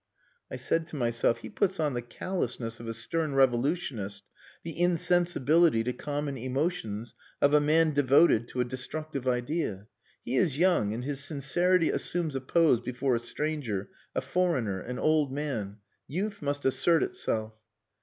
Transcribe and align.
I 0.49 0.55
said 0.55 0.87
to 0.87 0.95
myself: 0.95 1.41
"He 1.41 1.49
puts 1.51 1.79
on 1.79 1.93
the 1.93 2.01
callousness 2.01 2.79
of 2.79 2.87
a 2.87 2.93
stern 2.95 3.35
revolutionist, 3.35 4.23
the 4.63 4.79
insensibility 4.79 5.83
to 5.83 5.93
common 5.93 6.37
emotions 6.37 7.13
of 7.39 7.53
a 7.53 7.59
man 7.59 7.91
devoted 7.93 8.47
to 8.47 8.61
a 8.61 8.65
destructive 8.65 9.27
idea. 9.27 9.85
He 10.25 10.37
is 10.37 10.57
young, 10.57 10.91
and 10.91 11.03
his 11.03 11.23
sincerity 11.23 11.91
assumes 11.91 12.35
a 12.35 12.41
pose 12.41 12.79
before 12.79 13.13
a 13.13 13.19
stranger, 13.19 13.89
a 14.15 14.21
foreigner, 14.21 14.79
an 14.79 14.97
old 14.97 15.31
man. 15.31 15.77
Youth 16.07 16.41
must 16.41 16.65
assert 16.65 17.03
itself...." 17.03 17.53